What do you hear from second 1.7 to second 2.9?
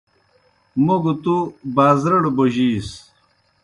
بازرَڑ بوجِیس۔